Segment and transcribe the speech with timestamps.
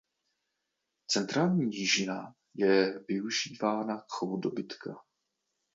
[1.11, 4.97] Centrální nížina je využívána k chovu dobytka.